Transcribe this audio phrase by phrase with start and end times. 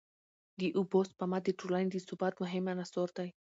[0.59, 3.29] د اوبو سپما د ټولني د ثبات مهم عنصر دی.